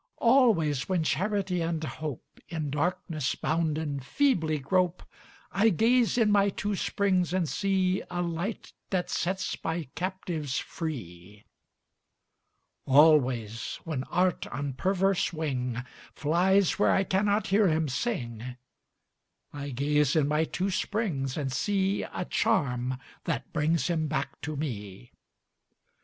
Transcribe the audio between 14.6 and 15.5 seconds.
perverse